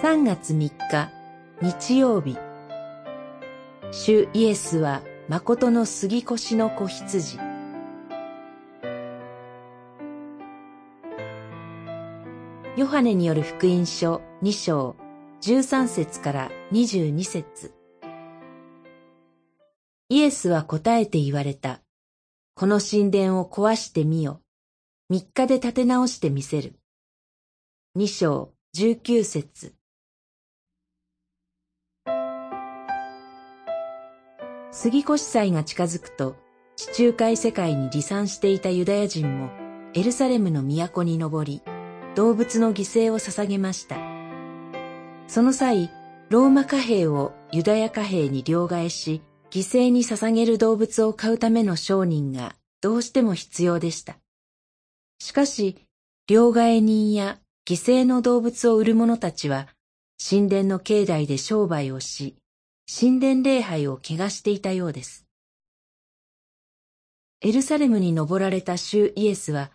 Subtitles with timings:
[0.00, 1.10] 3月3日
[1.60, 2.38] 日曜日
[3.90, 7.36] 主イエスは誠の杉越の子羊
[12.76, 14.94] ヨハネによる福音書2章
[15.42, 17.74] 13節から22節
[20.10, 21.82] イエスは答えて言われた。
[22.54, 24.40] この神殿を壊してみよ。
[25.10, 26.78] 三日で建て直してみせる。
[27.94, 29.77] 二章十九節
[34.80, 36.36] 杉越祭が近づくと、
[36.76, 39.50] 地中海世界に離散していたユダヤ人も
[39.92, 41.62] エルサレムの都に登り、
[42.14, 43.96] 動物の犠牲を捧げました。
[45.26, 45.90] その際、
[46.28, 54.18] ローマ貨幣をユダヤ貨幣に両替し、犠牲に捧げる動物を買うための商人がどうしても必要でした。
[55.18, 55.88] しかし、
[56.28, 59.66] 両替人や犠牲の動物を売る者たちは、
[60.24, 62.36] 神殿の境内で商売をし、
[62.90, 65.26] 神殿礼拝を汚していたようです。
[67.42, 69.70] エルサレムに登られた主イエスは、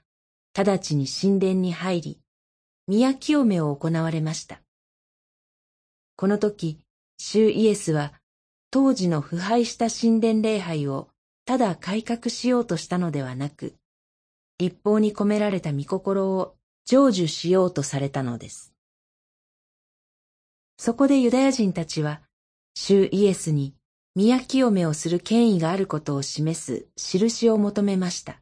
[0.57, 2.19] 直ちに神殿に入り、
[2.87, 4.63] 宮清めを行われました。
[6.15, 6.79] この時、
[7.19, 8.13] 主イエスは、
[8.71, 11.09] 当時の腐敗した神殿礼拝を
[11.45, 13.75] ただ改革しようとしたのではなく、
[14.57, 18.73] 立法に込められた御心を成就しようとされたのです。
[20.79, 22.23] そこでユダヤ人たちは、
[22.75, 23.75] 主イエスに
[24.15, 28.41] 宮清めをする権威があることを示す印を求めました。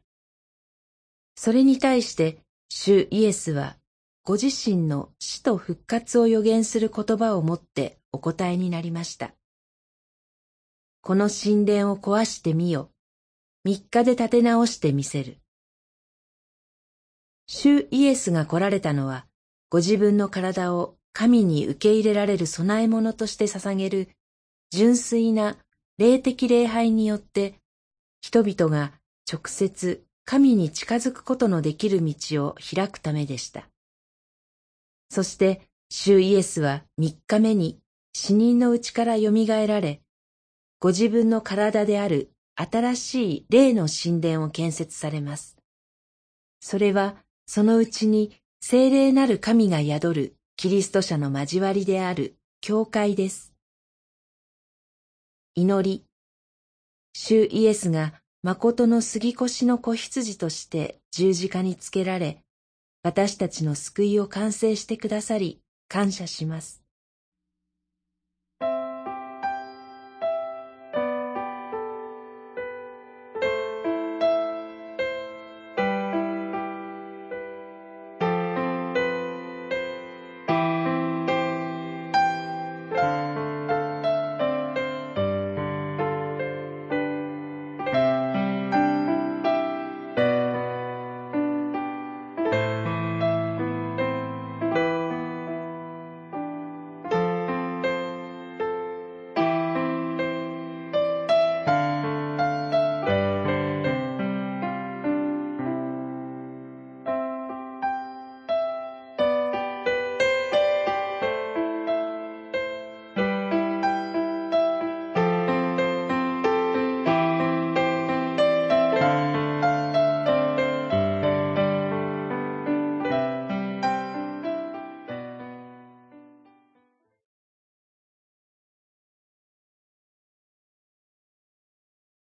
[1.34, 2.38] それに対して
[2.68, 3.76] 主イエスは
[4.24, 9.32] ご自身の死と復活を予言する言葉をもってお答えになりました。
[11.00, 12.90] この神殿を壊してみよ。
[13.64, 15.38] 三日で建て直してみせる。
[17.46, 19.26] 主イエスが来られたのは、
[19.68, 24.08] ご自分の体を神に受け入れられる供え物として捧げる
[24.72, 25.58] 純粋な
[25.98, 27.56] 霊的礼拝によって、
[28.22, 28.92] 人々が
[29.30, 33.68] 直接神に近づくことのできる道を開くためでした。
[35.10, 37.80] そして、主イエスは三日目に
[38.14, 39.30] 死人のうちから蘇
[39.66, 40.00] られ、
[40.80, 45.58] ご自分の体である新しい霊の神殿を建設されます。
[46.60, 53.51] それはそのうちに精霊なる神が宿るキリスト者の交わりである教会です。
[55.54, 56.06] 祈り。
[57.12, 62.42] 主イエスが誠の杉越の子羊として十字架につけられ、
[63.02, 66.81] 私たちの救いを完成してくださり、感謝します。